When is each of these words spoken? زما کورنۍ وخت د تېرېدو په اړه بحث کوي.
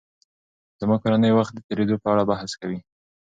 زما 0.81 0.95
کورنۍ 1.03 1.31
وخت 1.33 1.53
د 1.55 1.59
تېرېدو 1.67 1.95
په 2.03 2.07
اړه 2.13 2.23
بحث 2.31 2.51
کوي. 2.61 2.79